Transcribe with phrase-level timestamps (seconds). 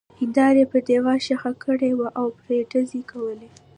[0.19, 3.49] هېنداره يې پر دېوال ښخه کړې وه او پرې ډزې کولې.